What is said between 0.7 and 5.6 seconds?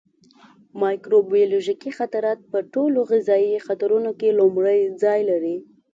مایکروبیولوژیکي خطرات په ټولو غذایي خطرونو کې لومړی ځای لري.